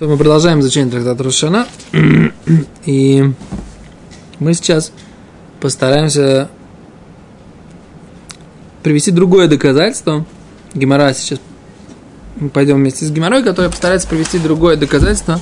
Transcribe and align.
То 0.00 0.08
мы 0.08 0.16
продолжаем 0.16 0.60
изучение 0.60 0.90
трактата 0.90 1.22
Рошана. 1.22 1.66
И 2.86 3.22
мы 4.38 4.54
сейчас 4.54 4.92
постараемся 5.60 6.48
привести 8.82 9.10
другое 9.10 9.46
доказательство. 9.46 10.24
Гемора 10.72 11.12
сейчас 11.12 11.38
мы 12.36 12.48
пойдем 12.48 12.76
вместе 12.76 13.04
с 13.04 13.10
Геморой, 13.10 13.42
который 13.42 13.70
постарается 13.70 14.08
привести 14.08 14.38
другое 14.38 14.78
доказательство. 14.78 15.38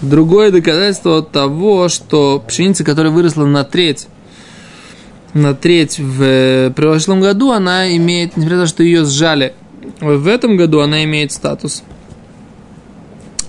Другое 0.00 0.52
доказательство 0.52 1.24
того, 1.24 1.88
что 1.88 2.44
пшеница, 2.46 2.84
которая 2.84 3.12
выросла 3.12 3.44
на 3.44 3.64
треть, 3.64 4.06
на 5.32 5.52
треть 5.52 5.98
в 5.98 6.70
прошлом 6.76 7.20
году, 7.20 7.50
она 7.50 7.92
имеет, 7.96 8.36
несмотря 8.36 8.58
на 8.58 8.62
то, 8.62 8.68
что 8.68 8.84
ее 8.84 9.04
сжали, 9.04 9.52
в 10.00 10.28
этом 10.28 10.56
году 10.56 10.78
она 10.78 11.02
имеет 11.02 11.32
статус– 11.32 11.82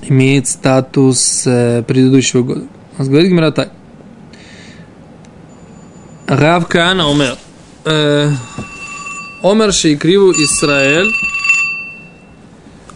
имеет 0.10 0.48
статус 0.48 1.43
э, 1.46 1.84
предыдущего 1.84 2.43
года. 2.43 2.66
У 2.96 3.00
нас 3.00 3.07
говорит 3.07 3.29
Гимара 3.29 3.52
так. 3.52 3.71
Рав 6.28 6.68
Каана 6.68 7.07
умер. 7.07 7.38
Э, 7.86 8.32
омер 9.43 9.74
Шейкриву 9.74 10.32
Исраэль. 10.32 11.12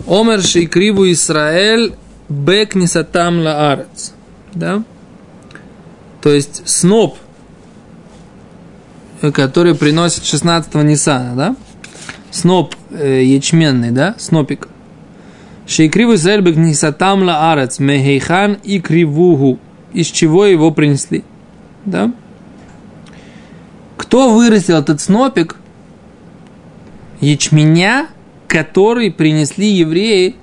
Омер 0.08 0.42
Шейкриву 0.42 1.12
Исраэль 1.12 1.94
Бек 2.28 2.76
Нисатам 2.76 3.42
Лаарец. 3.42 4.14
Да? 4.54 4.84
То 6.22 6.32
есть 6.32 6.68
сноп, 6.68 7.18
который 9.34 9.76
приносит 9.76 10.24
16-го 10.24 10.82
Нисана, 10.82 11.36
да? 11.36 11.56
Сноп 12.32 12.76
э, 12.92 13.24
ячменный, 13.24 13.92
да? 13.92 14.16
Снопик– 14.18 14.68
Шейкриву 15.70 16.16
Израиль 16.16 16.42
бегнисатам 16.42 17.22
ла 17.22 17.52
арец 17.54 17.78
мехейхан 17.78 18.58
и 18.64 18.80
кривугу. 18.82 19.60
Из 19.94 20.08
чего 20.08 20.48
его 20.48 20.72
принесли? 20.72 21.24
Да? 21.86 22.12
Кто 23.96 24.34
вырастил 24.34 24.78
этот 24.78 25.00
снопик? 25.00 25.58
Ячменя, 27.22 28.08
который 28.48 29.12
принесли 29.12 29.68
евреи 29.68 30.38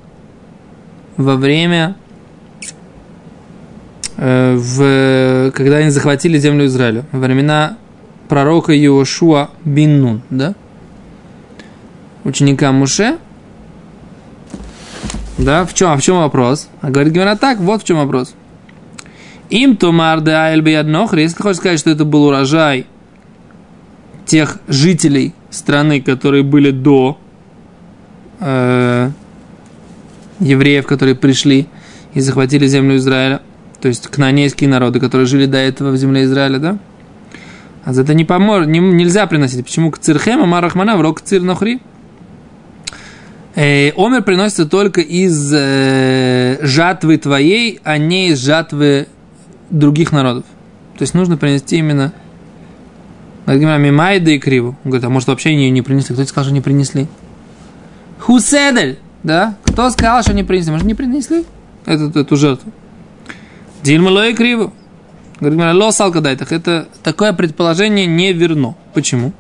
во 1.17 1.35
время, 1.35 1.97
э, 4.19 4.55
в, 4.55 5.51
когда 5.51 5.79
они 5.79 5.91
захватили 5.91 6.39
землю 6.39 6.67
Израиля, 6.67 7.05
во 7.11 7.19
времена 7.19 7.79
пророка 8.29 8.73
Иошуа 8.73 9.51
Биннун, 9.65 10.23
да? 10.31 10.55
Ученика 12.23 12.71
Муше– 12.71 13.19
да, 15.39 15.65
в 15.67 15.75
чем, 15.75 15.91
а 15.91 15.97
в 15.97 16.03
чем 16.03 16.19
вопрос? 16.19 16.69
А 16.81 16.91
говорит 16.91 17.13
Гимара 17.13 17.37
так, 17.37 17.59
вот 17.59 17.83
в 17.83 17.85
чем 17.85 17.99
вопрос. 17.99 18.35
Им 19.51 19.77
тумар 19.77 20.21
де 20.21 20.33
айль 20.33 20.67
если 20.67 21.37
ты 21.37 21.43
хочешь 21.43 21.59
сказать, 21.59 21.79
что 21.79 21.91
это 21.91 22.05
был 22.05 22.25
урожай 22.25 22.87
тех 24.25 24.59
жителей 24.67 25.35
страны, 25.51 26.01
которые 26.01 26.43
были 26.43 26.71
до 26.71 27.19
э, 28.41 29.11
евреев, 30.41 30.87
которые 30.87 31.15
пришли 31.15 31.67
и 32.15 32.21
захватили 32.21 32.67
землю 32.67 32.97
Израиля, 32.97 33.41
то 33.81 33.89
есть 33.89 34.09
кнанейские 34.09 34.69
народы, 34.69 34.99
которые 35.01 35.27
жили 35.27 35.47
до 35.47 35.59
этого 35.59 35.91
в 35.91 35.97
земле 35.97 36.25
Израиля, 36.25 36.59
да? 36.59 36.79
А 37.85 37.93
за 37.93 38.03
это 38.03 38.15
не 38.15 38.25
поможет, 38.25 38.69
не, 38.69 38.81
нельзя 38.81 39.27
приносить. 39.27 39.65
Почему 39.65 39.93
к 39.93 39.99
цирхема 39.99 40.47
марахмана 40.47 40.97
в 40.97 41.03
рок 41.03 41.21
цир 41.21 41.43
нохри? 41.43 41.81
Э, 43.57 43.91
омер 43.97 44.23
приносится 44.23 44.67
только 44.67 45.01
из 45.01 45.51
э, 45.53 46.59
жатвы 46.61 47.17
твоей, 47.17 47.81
а 47.85 47.97
не 47.97 48.29
из 48.29 48.45
жатвы 48.45 49.09
других 49.71 50.13
народов. 50.13 50.45
То 50.99 51.03
есть 51.03 51.15
нужно 51.15 51.39
принести 51.39 51.79
именно 51.79 52.13
Мимайда 53.47 54.33
и 54.33 54.39
Криву. 54.39 54.77
Он 54.85 54.91
говорит, 54.91 55.05
а 55.07 55.09
может 55.09 55.29
вообще 55.29 55.55
ее 55.55 55.71
не 55.71 55.81
принесли? 55.81 56.15
Кто 56.15 56.25
сказал, 56.27 56.45
что 56.45 56.53
не 56.53 56.61
принесли? 56.61 57.07
Хуседель, 58.19 58.99
да? 59.23 59.57
Кто 59.65 59.89
сказал, 59.89 60.23
что 60.23 60.35
не 60.35 60.45
принесли? 60.45 60.73
Может, 60.73 60.87
не 60.87 60.95
принесли 60.95 61.45
эту, 61.87 62.19
эту 62.19 62.37
жертву? 62.37 62.71
Дильмало 63.83 64.29
и 64.29 64.35
Криву. 64.35 64.75
Говорит, 65.41 65.77
ло 65.77 65.93
салкадайтах. 65.93 66.53
Это 66.53 66.89
такое 67.03 67.33
предположение 67.33 68.05
не 68.05 68.35
верно. 68.35 68.75
Почему? 68.93 69.33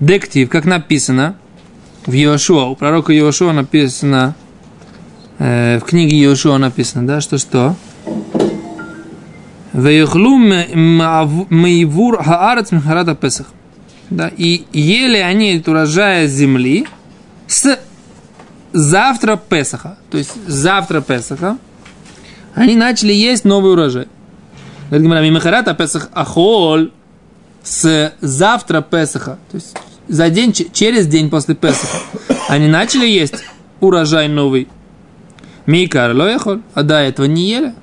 Дектив, 0.00 0.50
как 0.50 0.66
написано, 0.66 1.36
в 2.08 2.12
Йошуа, 2.12 2.64
у 2.64 2.74
пророка 2.74 3.12
Йошуа 3.12 3.52
написано, 3.52 4.34
э, 5.38 5.78
в 5.78 5.82
книге 5.82 6.16
Йошуа 6.16 6.56
написано, 6.56 7.06
да, 7.06 7.20
что 7.20 7.36
что? 7.36 7.76
Вейхлу 9.74 10.38
мейвур 10.38 12.22
хаарец 12.22 12.72
михарата 12.72 13.14
песах. 13.14 13.46
Да, 14.08 14.30
и 14.34 14.64
ели 14.72 15.18
они 15.18 15.62
урожая 15.66 16.26
земли 16.26 16.86
с 17.46 17.78
завтра 18.72 19.36
Песаха. 19.36 19.98
То 20.10 20.16
есть 20.16 20.32
завтра 20.46 21.02
Песаха 21.02 21.58
они 22.54 22.74
начали 22.74 23.12
есть 23.12 23.44
новый 23.44 23.72
урожай. 23.72 24.08
Говорит, 24.90 25.06
Песах 25.74 26.08
Ахол 26.14 26.88
с 27.62 28.14
завтра 28.22 28.80
Песаха. 28.80 29.38
То 29.50 29.56
есть 29.56 29.76
за 30.08 30.30
день, 30.30 30.52
через 30.52 31.06
день 31.06 31.30
после 31.30 31.54
Песаха, 31.54 31.98
они 32.48 32.66
начали 32.66 33.06
есть 33.06 33.44
урожай 33.80 34.28
новый. 34.28 34.68
Мейкар 35.66 36.14
лояхоль, 36.14 36.62
а 36.74 36.82
до 36.82 36.96
этого 36.96 37.26
не 37.26 37.48
ели. 37.50 37.74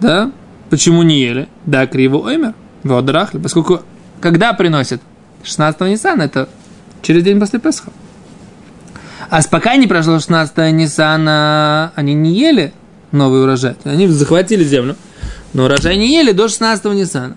Да? 0.00 0.30
Почему 0.68 1.02
не 1.02 1.20
ели? 1.20 1.48
Да, 1.64 1.86
криво 1.86 2.18
оймер, 2.18 2.54
водрахли, 2.82 3.38
поскольку 3.38 3.80
когда 4.20 4.52
приносят 4.52 5.00
16 5.42 5.80
Ниссана, 5.82 6.22
это 6.22 6.48
через 7.02 7.24
день 7.24 7.40
после 7.40 7.58
Песха. 7.58 7.90
А 9.30 9.40
пока 9.50 9.76
не 9.76 9.86
прошло 9.86 10.18
16 10.18 10.72
Ниссана, 10.72 11.92
они 11.94 12.14
не 12.14 12.32
ели 12.32 12.72
новый 13.12 13.42
урожай. 13.42 13.76
Они 13.84 14.06
захватили 14.08 14.64
землю, 14.64 14.96
но 15.52 15.64
урожай 15.64 15.96
не 15.96 16.14
ели 16.14 16.32
до 16.32 16.48
16 16.48 16.84
Ниссана. 16.86 17.36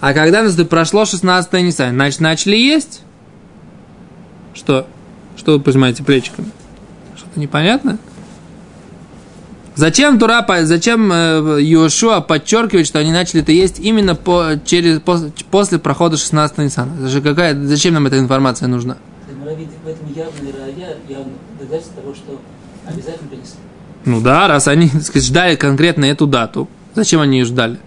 А 0.00 0.12
когда 0.12 0.48
прошло 0.64 1.04
16 1.04 1.52
Нисан, 1.54 1.94
значит, 1.94 2.20
начали 2.20 2.56
есть? 2.56 3.02
Что? 4.54 4.86
Что 5.36 5.52
вы 5.52 5.60
пожимаете 5.60 6.04
плечиками? 6.04 6.50
Что-то 7.16 7.40
непонятно? 7.40 7.98
Зачем 9.74 10.18
Тура, 10.18 10.44
зачем 10.62 11.12
э, 11.12 11.58
Йошуа 11.62 12.20
подчеркивает, 12.20 12.86
что 12.86 12.98
они 12.98 13.12
начали 13.12 13.42
это 13.42 13.52
есть 13.52 13.78
именно 13.78 14.16
по, 14.16 14.54
через, 14.64 15.00
после, 15.00 15.30
после 15.52 15.78
прохода 15.78 16.16
16 16.16 16.58
Ниссана? 16.58 16.90
Это 17.06 17.20
какая, 17.20 17.54
зачем 17.64 17.94
нам 17.94 18.06
эта 18.06 18.18
информация 18.18 18.66
нужна? 18.66 18.96
Ну 24.04 24.20
да, 24.20 24.48
раз 24.48 24.66
они 24.66 24.88
сказать, 24.88 25.24
ждали 25.24 25.54
конкретно 25.54 26.06
эту 26.06 26.26
дату, 26.26 26.68
зачем 26.96 27.20
они 27.20 27.38
ее 27.38 27.44
ждали? 27.44 27.78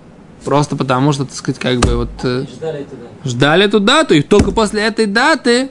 Просто 0.44 0.76
потому 0.76 1.14
что, 1.14 1.26
так 1.26 1.36
сказать, 1.36 1.60
как 1.60 1.80
бы 1.80 1.96
вот... 1.96 2.10
Э, 2.24 2.46
ждали 2.52 2.82
эту 2.82 2.96
дату. 2.96 3.30
Ждали 3.30 3.66
эту 3.66 3.80
дату, 3.80 4.14
и 4.16 4.22
только 4.22 4.52
после 4.52 4.82
этой 4.82 5.06
даты, 5.06 5.70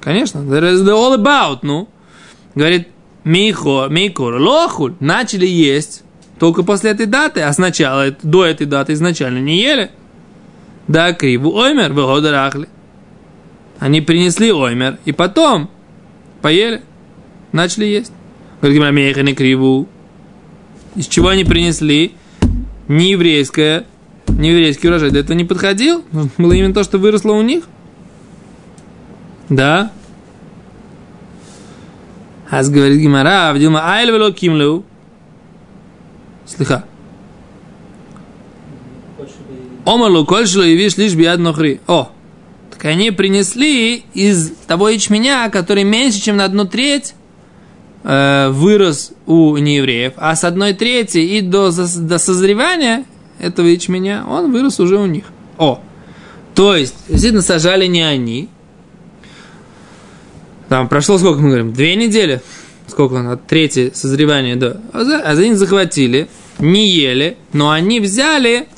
конечно, 0.00 0.38
there 0.38 0.72
is 0.72 0.84
the 0.84 0.92
all 0.92 1.16
about, 1.16 1.58
ну. 1.62 1.88
Говорит, 2.54 2.88
Михо, 3.24 3.88
Микур, 3.90 4.40
Лохуль, 4.40 4.94
начали 5.00 5.46
есть 5.46 6.02
только 6.38 6.62
после 6.62 6.92
этой 6.92 7.06
даты, 7.06 7.42
а 7.42 7.52
сначала, 7.52 8.10
до 8.22 8.44
этой 8.44 8.66
даты 8.66 8.94
изначально 8.94 9.38
не 9.38 9.60
ели. 9.60 9.90
Да, 10.86 11.12
криву 11.12 11.54
оймер, 11.54 11.92
выхода 11.92 12.30
рахли. 12.30 12.68
Они 13.78 14.00
принесли 14.00 14.52
оймер, 14.52 14.98
и 15.04 15.12
потом 15.12 15.70
поели, 16.40 16.82
начали 17.52 17.84
есть. 17.84 18.12
Говорит, 18.60 18.92
Меха 18.92 19.22
не 19.22 19.34
криву. 19.34 19.86
Из 20.94 21.06
чего 21.06 21.28
они 21.28 21.44
принесли? 21.44 22.14
Не 22.88 23.10
еврейское, 23.12 23.84
не 24.26 24.50
еврейский 24.50 24.88
урожай, 24.88 25.10
до 25.10 25.20
этого 25.20 25.36
не 25.36 25.44
подходил? 25.44 26.04
Было 26.38 26.52
именно 26.52 26.74
то, 26.74 26.82
что 26.82 26.98
выросло 26.98 27.32
у 27.32 27.42
них? 27.42 27.64
Да. 29.48 29.92
Аз 32.50 32.70
говорит 32.70 32.98
Гимара, 32.98 33.50
Авдилма 33.50 33.94
Айл 33.94 34.14
вело 34.14 34.30
кимлю. 34.32 34.84
Слыха. 36.46 36.84
Омалу 39.84 40.24
кольшло 40.26 40.62
и 40.62 40.76
вишь 40.76 40.96
лишь 40.96 41.14
биад 41.14 41.40
нохри. 41.40 41.80
О, 41.86 42.10
так 42.70 42.84
они 42.84 43.10
принесли 43.10 44.04
из 44.14 44.52
того 44.66 44.88
ячменя, 44.88 45.48
который 45.50 45.84
меньше, 45.84 46.20
чем 46.20 46.36
на 46.36 46.44
одну 46.44 46.66
треть, 46.66 47.14
э, 48.08 48.48
вырос 48.50 49.12
у 49.26 49.56
неевреев, 49.58 50.14
а 50.16 50.34
с 50.34 50.42
одной 50.42 50.72
трети 50.72 51.18
и 51.18 51.42
до, 51.42 51.70
до 51.70 52.18
созревания 52.18 53.04
этого 53.38 53.66
ячменя 53.66 54.24
он 54.26 54.50
вырос 54.50 54.80
уже 54.80 54.96
у 54.96 55.06
них. 55.06 55.24
О, 55.58 55.80
то 56.54 56.74
есть, 56.74 56.94
действительно, 57.08 57.42
сажали 57.42 57.86
не 57.86 58.02
они. 58.02 58.48
Там 60.68 60.88
прошло 60.88 61.18
сколько 61.18 61.40
мы 61.40 61.48
говорим? 61.48 61.72
Две 61.72 61.96
недели. 61.96 62.40
сколько 62.86 63.14
он, 63.14 63.28
от 63.28 63.46
третье 63.46 63.90
созревание 63.94 64.56
до, 64.56 64.80
а 64.92 65.00
а 65.24 65.36
за 65.36 65.44
них 65.44 65.58
захватили, 65.58 66.28
не 66.58 66.88
ели, 66.88 67.36
но 67.52 67.70
они 67.70 68.00
взяли 68.00 68.68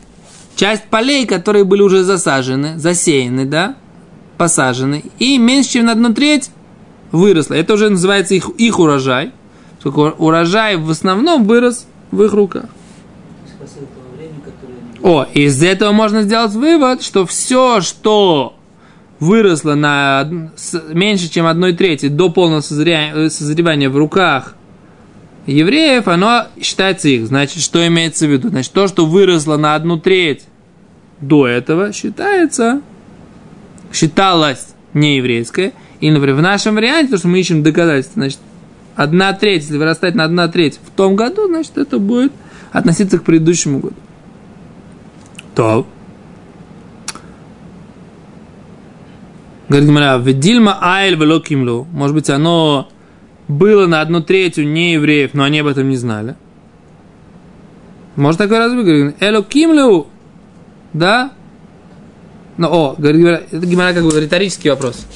часть 0.56 0.84
полей, 0.90 1.26
которые 1.26 1.64
были 1.64 1.82
уже 1.82 2.02
засажены, 2.02 2.78
засеяны, 2.78 3.44
да, 3.44 3.76
посажены, 4.36 5.04
и 5.18 5.38
меньше, 5.38 5.70
чем 5.70 5.86
на 5.86 5.92
одну 5.92 6.12
треть 6.12 6.50
выросло. 7.12 7.54
Это 7.54 7.74
уже 7.74 7.90
называется 7.90 8.34
их, 8.34 8.48
их 8.58 8.78
урожай. 8.78 9.32
Сколько 9.80 10.14
урожай 10.18 10.76
в 10.76 10.90
основном 10.90 11.44
вырос 11.44 11.86
в 12.10 12.22
их 12.22 12.32
руках. 12.32 12.66
О, 15.02 15.26
из 15.32 15.62
этого 15.62 15.92
можно 15.92 16.22
сделать 16.22 16.52
вывод, 16.52 17.02
что 17.02 17.24
все, 17.24 17.80
что 17.80 18.54
выросло 19.18 19.74
на 19.74 20.28
меньше, 20.90 21.30
чем 21.30 21.46
одной 21.46 21.72
трети 21.74 22.08
до 22.08 22.30
полного 22.30 22.60
созревания, 22.60 23.28
созревания 23.30 23.88
в 23.88 23.96
руках 23.96 24.54
евреев, 25.46 26.08
оно 26.08 26.46
считается 26.60 27.08
их. 27.08 27.26
Значит, 27.26 27.62
что 27.62 27.86
имеется 27.86 28.26
в 28.26 28.30
виду? 28.30 28.48
Значит, 28.48 28.72
то, 28.72 28.88
что 28.88 29.06
выросло 29.06 29.56
на 29.56 29.74
одну 29.74 29.98
треть 29.98 30.44
до 31.20 31.46
этого, 31.46 31.92
считается, 31.92 32.82
считалось 33.92 34.68
нееврейское. 34.94 35.72
И, 36.00 36.11
например, 36.11 36.37
в 36.37 36.43
нашем 36.43 36.76
варианте, 36.76 37.12
то, 37.12 37.19
что 37.19 37.29
мы 37.29 37.41
ищем 37.41 37.62
доказательства, 37.62 38.20
значит, 38.20 38.38
одна 38.97 39.32
треть, 39.32 39.62
если 39.62 39.76
вырастать 39.76 40.14
на 40.14 40.25
одна 40.25 40.49
треть 40.49 40.81
в 40.82 40.91
том 40.91 41.14
году, 41.14 41.47
значит, 41.47 41.76
это 41.76 41.99
будет 41.99 42.32
относиться 42.73 43.19
к 43.19 43.25
предыдущему 43.25 43.81
году. 43.81 43.97
То. 45.55 45.87
Говорит 49.69 49.88
Гимара, 49.88 50.19
Ведильма 50.19 50.79
Айль 50.81 51.17
Велокимлу. 51.17 51.87
Может 51.93 52.14
быть, 52.14 52.31
оно 52.31 52.88
было 53.47 53.87
на 53.87 54.00
одну 54.00 54.23
третью 54.23 54.67
не 54.67 54.94
евреев, 54.94 55.35
но 55.35 55.44
они 55.44 55.61
об 55.61 55.67
этом 55.67 55.88
не 55.88 55.97
знали. 55.97 56.37
Может 58.17 58.38
такой 58.38 58.58
разве 58.58 58.82
говорит? 58.82 59.17
Элокимлю. 59.20 60.06
Да? 60.93 61.32
Ну, 62.56 62.69
о, 62.69 62.94
говорит, 62.99 63.25
это 63.50 63.67
Гимара 63.67 63.94
как 63.94 64.05
бы 64.05 64.20
риторический 64.20 64.70
вопрос. 64.70 65.06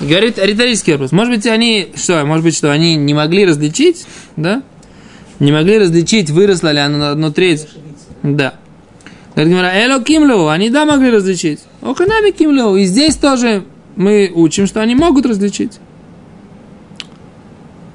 Говорит 0.00 0.38
риторический 0.38 0.92
вопрос. 0.92 1.12
Может 1.12 1.34
быть, 1.34 1.46
они, 1.46 1.88
что, 1.94 2.24
может 2.26 2.44
быть, 2.44 2.54
что 2.54 2.70
они 2.70 2.96
не 2.96 3.14
могли 3.14 3.46
различить, 3.46 4.06
да? 4.36 4.62
Не 5.38 5.52
могли 5.52 5.78
различить, 5.78 6.30
выросла 6.30 6.72
ли 6.72 6.78
она 6.78 6.98
на 6.98 7.10
одну 7.10 7.32
треть. 7.32 7.66
Да. 8.22 8.54
Говорит 9.34 9.52
Гимара, 9.52 9.72
эло 9.74 10.02
кимлю, 10.02 10.48
они 10.48 10.70
да 10.70 10.84
могли 10.86 11.10
различить. 11.10 11.60
Оханами 11.82 12.30
кимлю. 12.30 12.76
И 12.76 12.84
здесь 12.84 13.16
тоже 13.16 13.64
мы 13.94 14.30
учим, 14.34 14.66
что 14.66 14.80
они 14.80 14.94
могут 14.94 15.26
различить. 15.26 15.78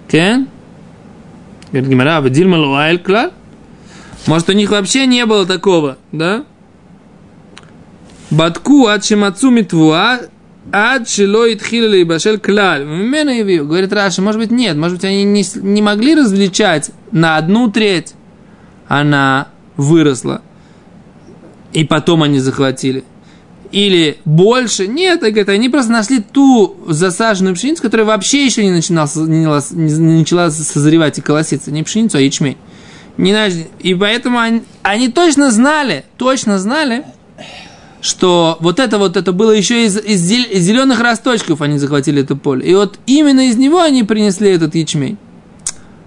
Кен? 0.07 0.47
Говорит 1.71 1.89
Гимара, 1.89 2.21
вадильма 2.21 2.57
луайль 2.57 2.99
клаль. 2.99 3.31
Может, 4.27 4.49
у 4.49 4.53
них 4.53 4.69
вообще 4.71 5.07
не 5.07 5.25
было 5.25 5.45
такого, 5.45 5.97
да? 6.11 6.45
Батку 8.29 8.87
ад 8.87 9.03
шимацу 9.03 9.49
митвуа, 9.49 10.19
ад 10.71 11.09
шило 11.09 11.51
итхилили 11.51 11.99
и 11.99 12.03
башель 12.03 12.39
клаль. 12.39 12.83
Говорит 12.83 13.93
Раша, 13.93 14.21
может 14.21 14.39
быть, 14.39 14.51
нет. 14.51 14.77
Может 14.77 14.97
быть, 14.97 15.05
они 15.05 15.23
не, 15.23 15.43
не 15.55 15.81
могли 15.81 16.15
различать 16.15 16.91
на 17.11 17.37
одну 17.37 17.71
треть. 17.71 18.13
Она 18.87 19.47
выросла. 19.77 20.41
И 21.73 21.83
потом 21.85 22.23
они 22.23 22.39
захватили. 22.39 23.03
Или 23.71 24.17
больше. 24.25 24.87
Нет, 24.87 25.21
говорит, 25.21 25.47
они 25.47 25.69
просто 25.69 25.91
нашли 25.91 26.19
ту 26.19 26.77
засаженную 26.87 27.55
пшеницу, 27.55 27.81
которая 27.81 28.05
вообще 28.05 28.45
еще 28.45 28.63
не, 28.65 28.71
начинала, 28.71 29.07
не, 29.15 29.45
не 29.45 30.19
начала 30.19 30.51
созревать 30.51 31.17
и 31.17 31.21
колоситься. 31.21 31.71
Не 31.71 31.83
пшеницу, 31.83 32.17
а 32.17 32.21
ячмень. 32.21 32.57
Не, 33.17 33.49
и 33.79 33.93
поэтому 33.93 34.39
они, 34.39 34.63
они 34.83 35.09
точно 35.09 35.51
знали, 35.51 36.05
точно 36.17 36.59
знали, 36.59 37.05
что 38.01 38.57
вот 38.59 38.79
это 38.79 38.97
вот 38.97 39.15
это 39.15 39.31
было 39.31 39.51
еще 39.51 39.85
из, 39.85 39.97
из, 39.97 40.19
зеленых 40.21 40.99
росточков 40.99 41.61
они 41.61 41.77
захватили 41.77 42.23
это 42.23 42.35
поле. 42.35 42.67
И 42.67 42.73
вот 42.73 42.97
именно 43.05 43.47
из 43.47 43.57
него 43.57 43.79
они 43.79 44.03
принесли 44.03 44.51
этот 44.51 44.75
ячмень. 44.75 45.17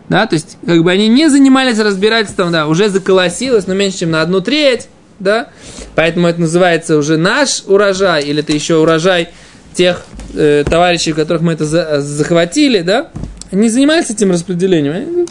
Да, 0.08 0.26
то 0.26 0.34
есть, 0.34 0.58
как 0.66 0.82
бы 0.82 0.90
они 0.90 1.08
не 1.08 1.30
занимались 1.30 1.78
разбирательством, 1.78 2.52
да, 2.52 2.66
уже 2.66 2.90
заколосилось, 2.90 3.66
но 3.66 3.74
меньше, 3.74 4.00
чем 4.00 4.10
на 4.10 4.20
одну 4.20 4.42
треть, 4.42 4.88
да, 5.18 5.48
поэтому 5.94 6.26
это 6.26 6.42
называется 6.42 6.98
уже 6.98 7.16
наш 7.16 7.62
урожай, 7.66 8.22
или 8.24 8.40
это 8.40 8.52
еще 8.52 8.76
урожай 8.76 9.30
тех 9.72 10.04
э, 10.34 10.62
товарищей, 10.68 11.14
которых 11.14 11.40
мы 11.40 11.54
это 11.54 11.64
за, 11.64 12.02
захватили, 12.02 12.82
да, 12.82 13.12
не 13.50 13.70
занимались 13.70 14.10
этим 14.10 14.30
распределением. 14.30 15.26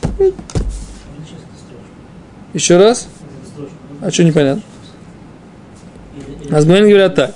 Еще 2.53 2.77
раз? 2.77 3.07
А 4.01 4.09
что 4.09 4.23
непонятно? 4.23 4.63
Азгуэн 6.53 6.87
говорят 6.87 7.15
так. 7.15 7.35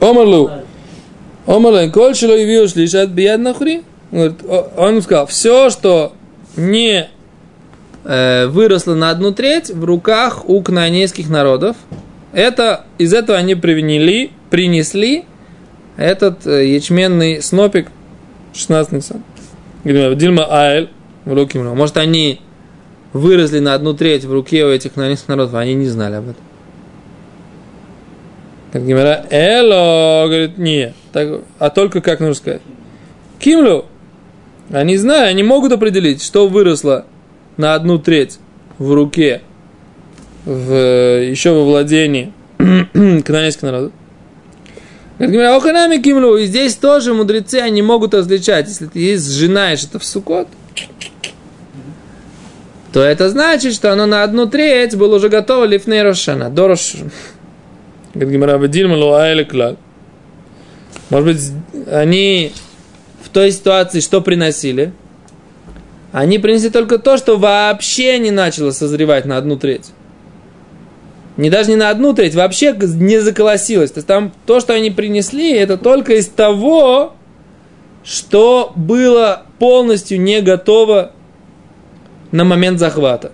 Омарлу. 0.00 0.50
Омарлу. 1.46 1.90
Коль 1.90 2.14
шело 2.14 2.36
явил 2.36 2.68
шлишат 2.68 3.08
бияд 3.08 3.40
нахури. 3.40 3.82
Он 4.12 5.00
сказал, 5.00 5.26
все, 5.26 5.70
что 5.70 6.12
не 6.56 7.08
э, 8.04 8.46
выросло 8.46 8.94
на 8.94 9.10
одну 9.10 9.32
треть 9.32 9.70
в 9.70 9.84
руках 9.84 10.48
у 10.48 10.62
кнаанейских 10.62 11.28
народов, 11.28 11.76
это, 12.32 12.84
из 12.98 13.12
этого 13.14 13.36
они 13.36 13.54
привнели, 13.54 14.30
принесли 14.50 15.24
этот 15.96 16.46
э, 16.46 16.66
ячменный 16.66 17.42
снопик 17.42 17.88
16 18.54 18.92
нисан. 18.92 19.22
Дильма 19.86 20.88
руки 21.24 21.58
Может, 21.58 21.96
они 21.96 22.40
выросли 23.12 23.60
на 23.60 23.74
одну 23.74 23.94
треть 23.94 24.24
в 24.24 24.32
руке 24.32 24.64
у 24.64 24.68
этих 24.68 24.96
народов, 25.28 25.54
а 25.54 25.60
они 25.60 25.74
не 25.74 25.86
знали 25.86 26.16
об 26.16 26.24
этом. 26.24 26.42
Как 28.72 28.84
Гимара, 28.84 29.24
Эло, 29.30 30.26
говорит, 30.26 30.58
не, 30.58 30.92
так, 31.12 31.40
а 31.58 31.70
только 31.70 32.00
как 32.00 32.20
нужно 32.20 32.34
сказать? 32.34 32.62
Кимлю, 33.38 33.86
они 34.70 34.96
знают, 34.96 35.30
они 35.30 35.42
могут 35.42 35.72
определить, 35.72 36.22
что 36.22 36.48
выросло 36.48 37.06
на 37.56 37.74
одну 37.74 37.98
треть 37.98 38.38
в 38.78 38.92
руке, 38.92 39.42
в, 40.44 40.74
еще 41.22 41.52
во 41.52 41.64
владении 41.64 42.32
канонейских 42.58 43.62
народов. 43.62 43.92
Оханами 45.18 45.96
кимлю. 45.96 46.36
И 46.36 46.46
здесь 46.46 46.74
тоже 46.76 47.14
мудрецы, 47.14 47.56
они 47.56 47.82
могут 47.82 48.14
различать. 48.14 48.68
Если 48.68 48.86
ты 48.86 49.16
сжинаешь 49.18 49.84
это 49.84 49.98
в 49.98 50.04
сукот, 50.04 50.48
то 52.92 53.02
это 53.02 53.28
значит, 53.30 53.74
что 53.74 53.92
оно 53.92 54.06
на 54.06 54.22
одну 54.22 54.46
треть 54.46 54.96
было 54.96 55.16
уже 55.16 55.28
готово 55.28 55.64
лифней 55.64 56.02
Рошана, 56.02 56.50
до 56.50 56.68
Рошана. 56.68 57.10
Может 61.10 61.28
быть, 61.28 61.52
они 61.90 62.52
в 63.22 63.28
той 63.28 63.52
ситуации 63.52 64.00
что 64.00 64.20
приносили? 64.20 64.92
Они 66.12 66.38
принесли 66.38 66.70
только 66.70 66.98
то, 66.98 67.18
что 67.18 67.36
вообще 67.36 68.18
не 68.18 68.30
начало 68.30 68.70
созревать 68.70 69.26
на 69.26 69.36
одну 69.36 69.56
треть 69.56 69.90
не 71.36 71.50
даже 71.50 71.70
не 71.70 71.76
на 71.76 71.90
одну 71.90 72.14
треть, 72.14 72.34
вообще 72.34 72.74
не 72.74 73.20
заколосилось. 73.20 73.90
То 73.90 73.98
есть 73.98 74.06
там 74.06 74.32
то, 74.46 74.60
что 74.60 74.72
они 74.72 74.90
принесли, 74.90 75.52
это 75.52 75.76
только 75.76 76.14
из 76.14 76.28
того, 76.28 77.14
что 78.04 78.72
было 78.74 79.42
полностью 79.58 80.20
не 80.20 80.40
готово 80.40 81.12
на 82.30 82.44
момент 82.44 82.78
захвата. 82.78 83.32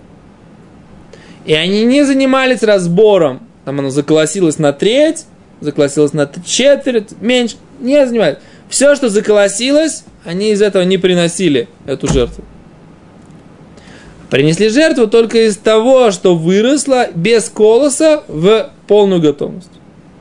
И 1.45 1.53
они 1.53 1.83
не 1.85 2.03
занимались 2.03 2.63
разбором. 2.63 3.47
Там 3.65 3.79
оно 3.79 3.89
заколосилось 3.89 4.59
на 4.59 4.73
треть, 4.73 5.25
заколосилось 5.61 6.13
на 6.13 6.29
четверть, 6.45 7.11
меньше. 7.21 7.55
Не 7.79 8.05
занимались. 8.05 8.37
Все, 8.69 8.95
что 8.95 9.09
заколосилось, 9.09 10.03
они 10.25 10.51
из 10.51 10.61
этого 10.61 10.83
не 10.83 10.97
приносили 10.97 11.67
эту 11.85 12.07
жертву. 12.11 12.43
Принесли 14.33 14.69
жертву 14.69 15.05
только 15.05 15.45
из 15.45 15.57
того, 15.57 16.09
что 16.09 16.35
выросло 16.35 17.07
без 17.13 17.49
колоса 17.49 18.23
в 18.27 18.71
полную 18.87 19.21
готовность. 19.21 19.69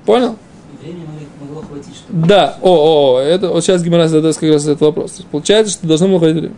Понял? 0.05 0.37
Да, 2.11 2.59
о, 2.61 3.15
о, 3.15 3.21
это 3.21 3.49
вот 3.49 3.65
сейчас 3.65 3.83
Гимара 3.83 4.09
задаст 4.09 4.39
как 4.39 4.51
раз 4.51 4.65
этот 4.65 4.83
вопрос. 4.83 5.23
Получается, 5.31 5.73
что 5.73 5.87
должно 5.87 6.09
было 6.09 6.19
хватить 6.19 6.37
время. 6.41 6.55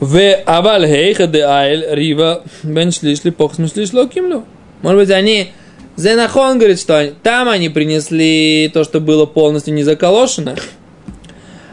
В 0.00 0.34
аваль 0.44 0.88
хейха 0.88 1.28
де 1.28 1.44
айл 1.44 1.94
рива 1.94 2.42
бен 2.64 2.90
шлишли 2.90 3.30
пох 3.30 3.54
смышлиш 3.54 3.92
локимлю. 3.92 4.42
Может 4.82 4.98
быть, 5.02 5.10
они 5.10 5.52
Зенахон 5.96 6.58
говорит, 6.58 6.80
что 6.80 7.12
там 7.22 7.48
они 7.48 7.68
принесли 7.68 8.68
то, 8.74 8.82
что 8.82 8.98
было 8.98 9.24
полностью 9.24 9.72
не 9.72 9.84
заколошено. 9.84 10.56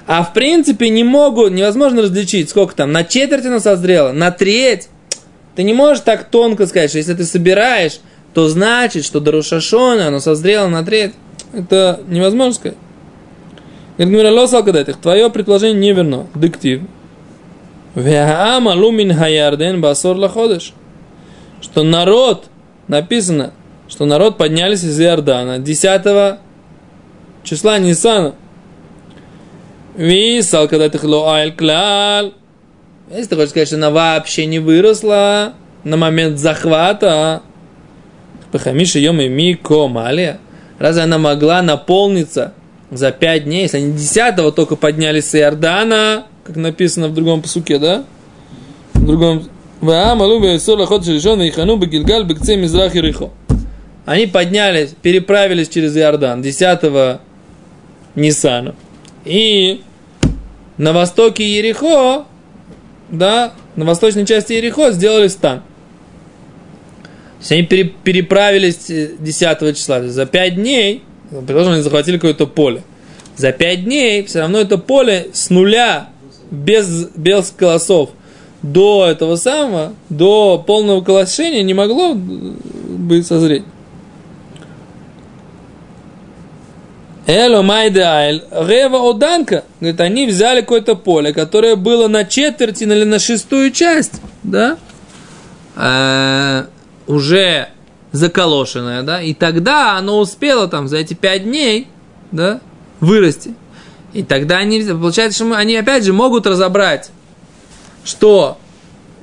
А 0.09 0.23
в 0.23 0.33
принципе 0.33 0.89
не 0.89 1.03
могут, 1.03 1.51
невозможно 1.51 2.01
различить, 2.01 2.49
сколько 2.49 2.73
там, 2.73 2.91
на 2.91 3.03
четверть 3.03 3.45
оно 3.45 3.59
созрело, 3.59 4.11
на 4.11 4.31
треть. 4.31 4.89
Ты 5.55 5.61
не 5.61 5.75
можешь 5.75 6.03
так 6.03 6.31
тонко 6.31 6.65
сказать, 6.65 6.89
что 6.89 6.97
если 6.97 7.13
ты 7.13 7.25
собираешь, 7.25 7.99
то 8.33 8.47
значит, 8.47 9.05
что 9.05 9.19
до 9.19 9.33
Рошашона 9.33 10.07
оно 10.07 10.19
созрело 10.19 10.67
на 10.67 10.83
треть. 10.83 11.13
Это 11.53 11.99
невозможно 12.07 12.53
сказать. 12.55 12.77
Говорит, 13.99 14.31
лосал 14.31 14.63
кадетих, 14.63 14.97
твое 14.97 15.29
предположение 15.29 15.79
не 15.79 15.93
верно. 15.93 16.25
Диктив. 16.33 16.81
Веаама 17.93 18.69
лумин 18.69 19.15
хаярден 19.15 19.79
басор 19.79 20.17
лаходыш. 20.17 20.73
Что 21.61 21.83
народ, 21.83 22.45
написано, 22.87 23.53
что 23.87 24.05
народ 24.05 24.37
поднялись 24.37 24.83
из 24.83 24.99
Иордана 24.99 25.59
10 25.59 26.39
числа 27.43 27.77
Нисана. 27.77 28.33
Висал, 29.95 30.67
когда 30.67 30.89
ты 30.89 30.99
айль 31.07 31.53
клал. 31.53 32.33
Если 33.11 33.25
ты 33.25 33.35
хочешь 33.35 33.49
сказать, 33.49 33.67
что 33.67 33.77
она 33.77 33.89
вообще 33.89 34.45
не 34.45 34.59
выросла 34.59 35.53
на 35.83 35.97
момент 35.97 36.37
захвата, 36.37 37.41
Пахамиша 38.51 38.99
Йома 38.99 39.27
Мико 39.27 39.87
Малия, 39.87 40.39
разве 40.77 41.03
она 41.03 41.17
могла 41.17 41.61
наполниться 41.61 42.53
за 42.91 43.11
пять 43.11 43.45
дней, 43.45 43.63
если 43.63 43.77
они 43.77 43.93
десятого 43.93 44.51
только 44.51 44.75
поднялись 44.75 45.29
с 45.29 45.35
Иордана, 45.35 46.25
как 46.43 46.55
написано 46.55 47.07
в 47.07 47.13
другом 47.13 47.41
посуке, 47.41 47.77
да? 47.79 48.05
В 48.93 49.05
другом 49.05 49.43
они 54.05 54.27
поднялись, 54.27 54.95
переправились 55.01 55.69
через 55.69 55.95
Иордан 55.95 56.41
10 56.41 57.19
Нисана. 58.15 58.75
И 59.29 59.81
на 60.79 60.91
востоке 60.91 61.47
Ерехо, 61.47 62.25
да, 63.09 63.53
на 63.75 63.85
восточной 63.85 64.25
части 64.25 64.53
Ерехо 64.53 64.91
сделали 64.91 65.27
стан. 65.27 65.59
То 65.59 67.41
есть 67.41 67.51
они 67.51 67.63
переправились 67.63 68.87
10 68.87 69.77
числа, 69.77 70.01
за 70.01 70.25
5 70.25 70.55
дней, 70.55 71.03
предположим, 71.29 71.73
они 71.73 71.83
захватили 71.83 72.15
какое-то 72.15 72.47
поле. 72.47 72.81
За 73.37 73.51
5 73.51 73.83
дней 73.83 74.25
все 74.25 74.39
равно 74.39 74.57
это 74.57 74.79
поле 74.79 75.27
с 75.31 75.51
нуля, 75.51 76.09
без, 76.49 77.09
без 77.15 77.53
колосов, 77.55 78.09
до 78.63 79.05
этого 79.05 79.35
самого, 79.35 79.93
до 80.09 80.61
полного 80.65 81.01
колошения 81.01 81.61
не 81.61 81.75
могло 81.75 82.15
бы 82.15 83.21
созреть. 83.21 83.63
Эло 87.29 87.61
Майдаэль, 87.61 88.43
Рева 88.49 89.07
Оданка. 89.07 89.63
Говорит, 89.79 90.01
они 90.01 90.25
взяли 90.25 90.61
какое-то 90.61 90.95
поле, 90.95 91.31
которое 91.31 91.75
было 91.75 92.07
на 92.07 92.25
четверть 92.25 92.81
или 92.81 93.03
на 93.03 93.19
шестую 93.19 93.69
часть, 93.69 94.19
да, 94.41 94.79
э, 95.75 96.63
уже 97.05 97.69
заколошенное, 98.13 99.03
да, 99.03 99.21
и 99.21 99.35
тогда 99.35 99.95
оно 99.95 100.17
успело 100.17 100.67
там 100.67 100.87
за 100.87 100.97
эти 100.97 101.13
пять 101.13 101.43
дней, 101.43 101.87
да, 102.31 102.61
вырасти. 102.99 103.53
И 104.13 104.23
тогда 104.23 104.57
они, 104.57 104.81
получается, 104.81 105.45
что 105.45 105.55
они 105.55 105.75
опять 105.75 106.05
же 106.05 106.13
могут 106.13 106.47
разобрать, 106.47 107.11
что, 108.03 108.57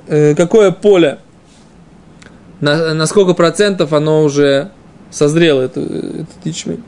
э, 0.06 0.36
какое 0.36 0.70
поле, 0.70 1.18
на, 2.60 2.94
на 2.94 3.06
сколько 3.06 3.34
процентов 3.34 3.92
оно 3.92 4.22
уже 4.22 4.70
созрело, 5.10 5.62
это, 5.62 5.80
этот 5.80 6.36
ячмень. 6.44 6.84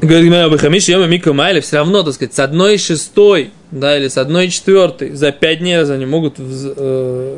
Говорит 0.00 0.24
Гимара 0.24 0.48
Бахамиш, 0.48 0.88
Йома 0.88 1.06
Мика 1.06 1.34
Майли, 1.34 1.60
все 1.60 1.76
равно, 1.76 2.02
так 2.02 2.14
сказать, 2.14 2.32
с 2.32 2.38
одной 2.38 2.78
шестой, 2.78 3.50
да, 3.70 3.98
или 3.98 4.08
с 4.08 4.16
одной 4.16 4.48
четвертой, 4.48 5.10
за 5.10 5.30
пять 5.30 5.58
дней 5.58 5.78
они 5.78 6.06
могут 6.06 6.36
э, 6.38 7.36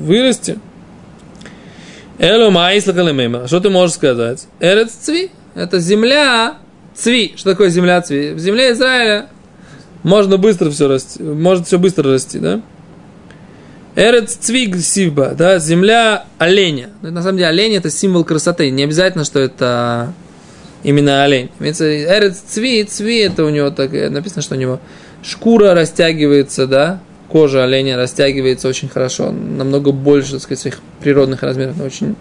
вырасти. 0.00 0.58
Эло 2.18 2.50
Маисла 2.50 2.92
Калимейма. 2.92 3.46
Что 3.46 3.60
ты 3.60 3.70
можешь 3.70 3.94
сказать? 3.94 4.46
Эрец 4.58 4.90
Цви. 4.90 5.30
Это 5.54 5.78
земля 5.78 6.56
Цви. 6.94 7.34
Что 7.36 7.50
такое 7.50 7.68
земля 7.68 8.00
Цви? 8.02 8.32
В 8.32 8.38
земле 8.40 8.72
Израиля 8.72 9.28
можно 10.02 10.38
быстро 10.38 10.70
все 10.70 10.88
расти, 10.88 11.22
может 11.22 11.68
все 11.68 11.78
быстро 11.78 12.10
расти, 12.10 12.40
да? 12.40 12.60
Эрец 13.94 14.34
Цвиг 14.34 14.76
Сивба, 14.76 15.34
да, 15.36 15.58
земля 15.58 16.24
оленя. 16.38 16.90
На 17.02 17.22
самом 17.22 17.36
деле 17.36 17.48
олень 17.48 17.76
это 17.76 17.90
символ 17.90 18.24
красоты. 18.24 18.70
Не 18.70 18.82
обязательно, 18.84 19.24
что 19.24 19.38
это 19.38 20.12
именно 20.82 21.24
олень. 21.24 21.50
Эрец 21.60 22.38
цви, 22.38 22.84
цви, 22.84 23.18
это 23.18 23.44
у 23.44 23.50
него 23.50 23.70
так 23.70 23.92
написано, 23.92 24.42
что 24.42 24.54
у 24.54 24.58
него 24.58 24.80
шкура 25.22 25.74
растягивается, 25.74 26.66
да, 26.66 27.00
кожа 27.28 27.64
оленя 27.64 27.96
растягивается 27.96 28.68
очень 28.68 28.88
хорошо, 28.88 29.30
намного 29.30 29.92
больше, 29.92 30.32
так 30.32 30.42
сказать, 30.42 30.58
своих 30.60 30.80
природных 31.00 31.42
размеров, 31.42 31.76
но 31.78 31.84
очень 31.84 32.14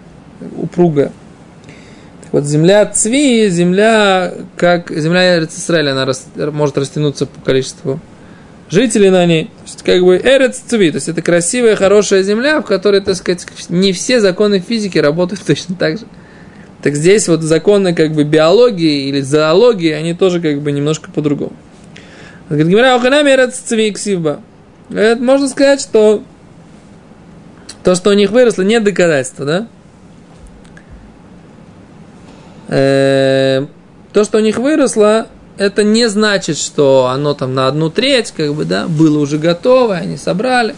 упругая. 0.57 1.11
Так 2.23 2.33
вот, 2.33 2.45
земля 2.45 2.85
цви, 2.85 3.49
земля, 3.49 4.33
как 4.55 4.89
земля 4.89 5.37
Эрец 5.37 5.57
Исраиля, 5.57 5.91
она 5.91 6.05
рас, 6.05 6.27
может 6.35 6.77
растянуться 6.77 7.25
по 7.25 7.41
количеству 7.41 7.99
жителей 8.69 9.09
на 9.09 9.25
ней. 9.25 9.45
То 9.45 9.63
есть, 9.65 9.83
как 9.83 10.01
бы 10.01 10.15
Эрец 10.17 10.59
цви, 10.59 10.91
то 10.91 10.95
есть 10.95 11.09
это 11.09 11.21
красивая, 11.21 11.75
хорошая 11.75 12.23
земля, 12.23 12.61
в 12.61 12.65
которой, 12.65 13.01
так 13.01 13.15
сказать, 13.15 13.45
не 13.69 13.91
все 13.91 14.21
законы 14.21 14.59
физики 14.59 14.97
работают 14.97 15.43
точно 15.45 15.75
так 15.75 15.99
же. 15.99 16.05
Так 16.81 16.95
здесь 16.95 17.27
вот 17.27 17.41
законы 17.41 17.93
как 17.93 18.13
бы 18.13 18.23
биологии 18.23 19.07
или 19.07 19.21
зоологии, 19.21 19.91
они 19.91 20.13
тоже 20.13 20.41
как 20.41 20.61
бы 20.61 20.71
немножко 20.71 21.11
по-другому. 21.11 21.53
Говорит, 22.49 22.67
Гимара 22.67 22.95
Это 24.89 25.21
можно 25.21 25.47
сказать, 25.47 25.79
что 25.79 26.23
то, 27.83 27.95
что 27.95 28.09
у 28.09 28.13
них 28.13 28.31
выросло, 28.31 28.63
нет 28.63 28.83
доказательства, 28.83 29.45
да? 29.45 29.67
Э, 32.67 33.65
то, 34.11 34.23
что 34.23 34.39
у 34.39 34.41
них 34.41 34.57
выросло, 34.57 35.27
это 35.57 35.83
не 35.83 36.09
значит, 36.09 36.57
что 36.57 37.07
оно 37.07 37.33
там 37.33 37.53
на 37.53 37.67
одну 37.67 37.89
треть, 37.89 38.31
как 38.31 38.53
бы, 38.53 38.65
да, 38.65 38.87
было 38.87 39.19
уже 39.19 39.37
готово, 39.37 39.95
они 39.95 40.17
собрали 40.17 40.75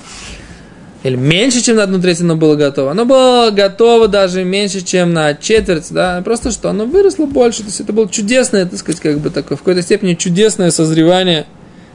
или 1.04 1.18
меньше, 1.18 1.62
чем 1.62 1.76
на 1.76 1.84
одну 1.84 2.02
треть 2.02 2.22
оно 2.22 2.38
было 2.38 2.56
готово. 2.56 2.92
Оно 2.92 3.06
было 3.06 3.52
готово 3.52 4.08
даже 4.08 4.44
меньше, 4.46 4.82
чем 4.82 5.14
на 5.14 5.34
четверть, 5.36 5.92
да, 5.92 6.22
просто 6.24 6.52
что 6.52 6.70
оно 6.70 6.86
выросло 6.86 7.26
больше, 7.26 7.60
то 7.60 7.66
есть 7.66 7.82
это 7.82 7.92
было 7.92 8.10
чудесное, 8.10 8.66
так 8.66 8.80
сказать, 8.80 9.02
как 9.02 9.20
бы 9.20 9.30
такое, 9.30 9.58
в 9.58 9.62
какой-то 9.62 9.82
степени 9.82 10.16
чудесное 10.16 10.72
созревание 10.72 11.46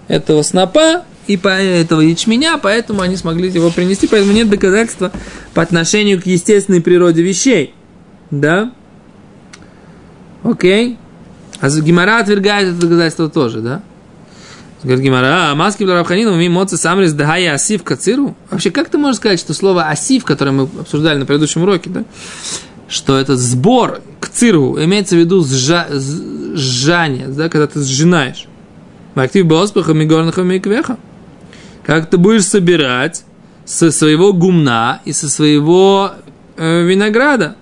этого 0.09 0.43
снопа 0.43 1.05
и 1.27 1.39
по 1.39 1.49
этого 1.49 2.03
ячменя, 2.03 2.59
поэтому 2.59 3.01
они 3.01 3.17
смогли 3.17 3.49
его 3.49 3.71
принести, 3.71 4.07
поэтому 4.07 4.33
нет 4.33 4.51
доказательства 4.51 5.11
по 5.55 5.63
отношению 5.63 6.21
к 6.21 6.27
естественной 6.27 6.83
природе 6.83 7.23
вещей, 7.23 7.75
да, 8.31 8.73
окей, 10.43 10.99
а 11.61 11.71
Гимара 11.71 12.21
отвергает 12.21 12.69
это 12.69 12.81
доказательство 12.81 13.31
тоже, 13.31 13.61
да, 13.61 13.83
Говорит 14.83 15.03
Гимара, 15.03 15.51
а 15.51 15.55
маски 15.57 15.83
Рабханину 15.83 16.37
ми 16.37 16.49
моцы 16.49 16.77
самрис 16.77 17.13
дагая 17.13 17.55
асив 17.55 17.83
кациру. 17.83 18.37
Вообще, 18.51 18.71
как 18.71 18.89
ты 18.89 18.99
можешь 18.99 19.17
сказать, 19.17 19.41
что 19.41 19.53
слово 19.53 19.89
асив, 19.89 20.25
которое 20.25 20.53
мы 20.53 20.69
обсуждали 20.81 21.19
на 21.19 21.27
предыдущем 21.27 21.63
уроке, 21.63 21.91
да, 21.91 22.05
что 22.89 23.19
это 23.19 23.37
сбор 23.37 24.01
к 24.21 24.29
циру, 24.29 24.83
имеется 24.83 25.17
в 25.17 25.19
виду 25.19 25.45
сжа, 25.45 25.89
сжание, 25.91 27.27
да, 27.27 27.49
когда 27.49 27.67
ты 27.67 27.83
сжинаешь. 27.83 28.47
Актив 29.17 29.47
боспаха 29.47 29.95
мигорнаха 29.95 30.43
миквеха. 30.43 30.97
Как 31.85 32.09
ты 32.09 32.17
будешь 32.17 32.45
собирать 32.45 33.25
со 33.65 33.91
своего 33.91 34.33
гумна 34.33 35.01
и 35.05 35.13
со 35.13 35.29
своего 35.29 36.13
э, 36.57 36.83
винограда. 36.85 37.57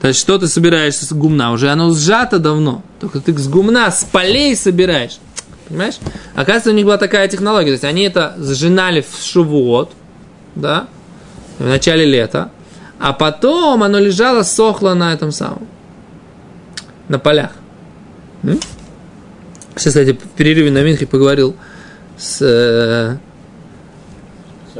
То 0.00 0.08
есть, 0.08 0.20
что 0.20 0.38
ты 0.38 0.46
собираешь 0.46 0.94
с 0.94 1.12
гумна? 1.12 1.52
Уже 1.52 1.70
оно 1.70 1.92
сжато 1.92 2.38
давно. 2.38 2.82
Только 3.00 3.20
ты 3.20 3.36
с 3.36 3.48
гумна, 3.48 3.90
с 3.90 4.04
полей 4.04 4.54
собираешь. 4.56 5.18
Понимаешь? 5.68 5.98
Оказывается, 6.34 6.70
у 6.70 6.74
них 6.74 6.84
была 6.84 6.98
такая 6.98 7.28
технология. 7.28 7.68
То 7.68 7.72
есть 7.72 7.84
они 7.84 8.02
это 8.02 8.34
сжинали 8.38 9.00
в 9.00 9.22
шувуот, 9.22 9.92
да, 10.54 10.88
в 11.58 11.66
начале 11.66 12.04
лета, 12.04 12.50
а 12.98 13.12
потом 13.12 13.82
оно 13.82 13.98
лежало, 13.98 14.42
сохло 14.42 14.94
на 14.94 15.12
этом 15.12 15.32
самом, 15.32 15.66
на 17.08 17.18
полях. 17.18 17.52
М? 18.42 18.60
Сейчас, 19.76 19.94
кстати, 19.94 20.12
в 20.12 20.36
перерыве 20.36 20.70
на 20.70 20.82
Минхе 20.82 21.06
поговорил 21.06 21.56
с 22.18 22.38
э, 22.42 23.16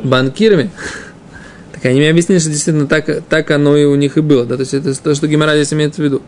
банкирами. 0.03 0.71
Так 1.73 1.87
они 1.87 1.99
мне 1.99 2.11
объяснили, 2.11 2.39
что 2.39 2.49
действительно 2.49 2.87
так, 2.87 3.25
так 3.29 3.51
оно 3.51 3.77
и 3.77 3.85
у 3.85 3.97
них 3.97 4.17
и 4.17 4.21
было. 4.21 4.45
Да? 4.45 4.55
То 4.55 4.61
есть 4.61 4.73
это 4.73 4.95
то, 4.95 5.17
что 5.17 5.27
Гимара 5.27 5.57
здесь 5.57 5.73
имеется 5.73 6.01
в 6.01 6.05
виду. 6.05 6.23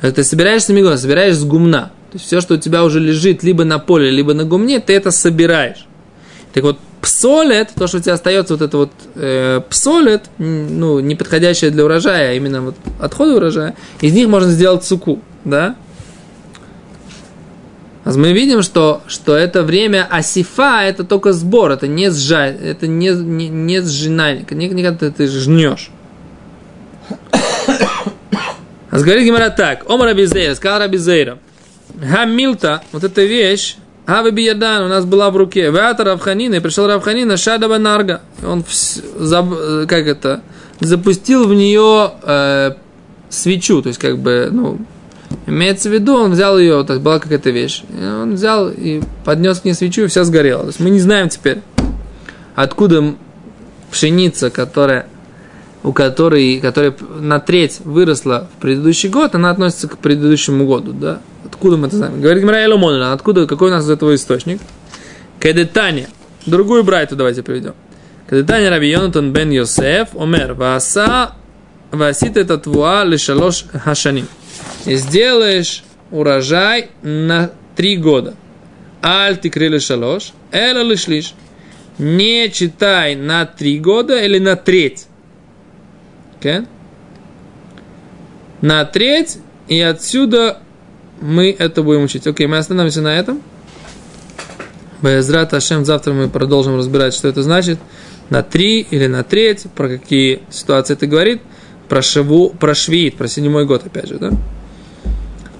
Ты 0.00 0.24
собираешь 0.24 0.62
с 0.62 0.66
собираешь 0.66 1.36
с 1.36 1.44
гумна. 1.44 1.90
То 2.10 2.14
есть 2.14 2.26
все, 2.26 2.40
что 2.40 2.54
у 2.54 2.56
тебя 2.56 2.84
уже 2.84 3.00
лежит 3.00 3.42
либо 3.42 3.64
на 3.64 3.78
поле, 3.78 4.10
либо 4.10 4.34
на 4.34 4.44
гумне, 4.44 4.80
ты 4.80 4.94
это 4.94 5.10
собираешь. 5.10 5.86
Так 6.52 6.64
вот, 6.64 6.78
псолет, 7.02 7.70
то, 7.74 7.86
что 7.86 7.98
у 7.98 8.00
тебя 8.00 8.14
остается 8.14 8.54
вот 8.54 8.62
это 8.62 8.76
вот 8.76 8.90
э, 9.14 9.60
псолет, 9.68 10.24
ну, 10.38 11.00
не 11.00 11.14
подходящее 11.14 11.70
для 11.70 11.84
урожая, 11.84 12.30
а 12.30 12.32
именно 12.34 12.62
вот 12.62 12.76
отходы 13.00 13.34
урожая, 13.34 13.76
из 14.00 14.12
них 14.12 14.28
можно 14.28 14.50
сделать 14.50 14.84
суку, 14.84 15.20
да? 15.44 15.76
мы 18.14 18.32
видим, 18.32 18.62
что, 18.62 19.02
что 19.08 19.36
это 19.36 19.64
время 19.64 20.06
асифа, 20.08 20.82
это 20.84 21.02
только 21.02 21.32
сбор, 21.32 21.72
это 21.72 21.88
не 21.88 22.10
сжать, 22.10 22.56
это 22.62 22.86
не, 22.86 23.10
не, 23.10 23.48
не 23.48 23.80
сжинание, 23.82 24.46
не, 24.50 24.68
не 24.68 24.82
когда 24.84 25.10
ты 25.10 25.26
жнешь. 25.26 25.90
А 28.88 28.98
говорит 28.98 29.26
Гимара 29.26 29.50
так, 29.50 29.84
Омар 29.90 30.08
Абизейра, 30.08 30.54
сказал 30.54 30.78
Рабизейра, 30.78 31.38
Хамилта, 32.00 32.82
вот 32.92 33.04
эта 33.04 33.22
вещь, 33.24 33.76
Ави 34.06 34.30
Биядан 34.30 34.84
у 34.84 34.88
нас 34.88 35.04
была 35.04 35.30
в 35.30 35.36
руке. 35.36 35.70
Веата 35.70 36.04
Равханина, 36.04 36.56
и 36.56 36.60
пришел 36.60 36.86
Равханина, 36.86 37.36
Шадаба 37.36 37.78
Нарга. 37.78 38.20
Он, 38.44 38.64
заб, 39.16 39.48
как 39.88 40.06
это, 40.06 40.42
запустил 40.80 41.48
в 41.48 41.54
нее 41.54 42.12
э, 42.22 42.72
свечу, 43.28 43.82
то 43.82 43.88
есть, 43.88 43.98
как 43.98 44.18
бы, 44.18 44.48
ну, 44.52 44.78
имеется 45.46 45.88
в 45.88 45.92
виду, 45.92 46.14
он 46.14 46.32
взял 46.32 46.58
ее, 46.58 46.84
то 46.84 46.92
есть, 46.92 47.02
была 47.02 47.18
какая-то 47.18 47.50
вещь. 47.50 47.82
И 48.00 48.04
он 48.04 48.34
взял 48.34 48.68
и 48.68 49.02
поднес 49.24 49.60
к 49.60 49.64
ней 49.64 49.74
свечу, 49.74 50.02
и 50.02 50.06
все 50.06 50.22
сгорело. 50.22 50.62
То 50.62 50.68
есть, 50.68 50.80
мы 50.80 50.90
не 50.90 51.00
знаем 51.00 51.28
теперь, 51.28 51.62
откуда 52.54 53.14
пшеница, 53.90 54.50
которая 54.50 55.06
у 55.82 55.92
которой, 55.92 56.58
которая 56.58 56.94
на 57.20 57.38
треть 57.38 57.78
выросла 57.84 58.48
в 58.56 58.60
предыдущий 58.60 59.08
год, 59.08 59.36
она 59.36 59.50
относится 59.50 59.86
к 59.86 59.98
предыдущему 59.98 60.66
году, 60.66 60.92
да? 60.92 61.20
Откуда 61.46 61.76
мы 61.76 61.86
это 61.86 61.96
знаем? 61.96 62.20
Говорит 62.20 62.42
Гимара 62.42 62.64
Эломонина, 62.64 63.12
откуда, 63.12 63.46
какой 63.46 63.68
у 63.68 63.70
нас 63.70 63.84
из 63.84 63.90
этого 63.90 64.14
источник? 64.14 64.60
Кедетания. 65.40 66.08
Другую 66.44 66.82
брайту 66.82 67.14
давайте 67.16 67.42
приведем. 67.42 67.74
Кедетания 68.28 68.68
Раби 68.68 68.90
Йонатан 68.90 69.32
бен 69.32 69.50
Йосеф, 69.50 70.16
Омер, 70.16 70.54
Васа, 70.54 71.34
Васит 71.92 72.36
это 72.36 72.58
твуа 72.58 73.04
лишалош 73.04 73.64
хашаним. 73.72 74.26
И 74.86 74.96
сделаешь 74.96 75.84
урожай 76.10 76.90
на 77.02 77.52
три 77.76 77.96
года. 77.96 78.34
Аль 79.02 79.38
тикри 79.38 79.68
лишалош, 79.68 80.32
эла 80.50 80.82
лишлиш. 80.82 81.34
Не 81.98 82.50
читай 82.50 83.14
на 83.14 83.46
три 83.46 83.78
года 83.78 84.18
или 84.18 84.38
на 84.38 84.56
треть. 84.56 85.06
Okay? 86.40 86.66
На 88.60 88.84
треть, 88.84 89.38
и 89.68 89.80
отсюда 89.80 90.58
мы 91.20 91.54
это 91.56 91.82
будем 91.82 92.04
учить. 92.04 92.26
Окей, 92.26 92.46
мы 92.46 92.58
остановимся 92.58 93.00
на 93.02 93.16
этом. 93.16 93.42
Безрат 95.02 95.52
Ашем, 95.54 95.84
завтра 95.84 96.12
мы 96.12 96.28
продолжим 96.28 96.76
разбирать, 96.76 97.14
что 97.14 97.28
это 97.28 97.42
значит. 97.42 97.78
На 98.30 98.42
три 98.42 98.80
или 98.80 99.06
на 99.06 99.22
треть, 99.22 99.66
про 99.74 99.88
какие 99.88 100.42
ситуации 100.50 100.94
это 100.94 101.06
говорит. 101.06 101.42
Про, 101.88 102.02
шеву, 102.02 102.50
про 102.50 102.74
швид, 102.74 103.16
про 103.16 103.28
седьмой 103.28 103.64
год, 103.64 103.86
опять 103.86 104.08
же, 104.08 104.18
да? 104.18 104.32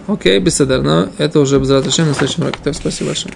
Окей, 0.08 0.38
okay, 0.38 0.40
беседа. 0.40 0.82
Но 0.82 1.08
это 1.18 1.40
уже 1.40 1.58
Безрат 1.60 1.86
Ашем 1.86 2.08
на 2.08 2.14
следующем 2.14 2.42
уроке. 2.42 2.58
Так, 2.62 2.74
спасибо 2.74 3.10
большое. 3.10 3.32